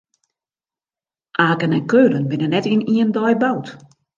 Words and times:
Aken 1.47 1.71
en 1.77 1.85
Keulen 1.91 2.25
binne 2.29 2.47
net 2.49 2.69
yn 2.73 2.83
ien 2.95 3.11
dei 3.15 3.33
boud. 3.41 3.67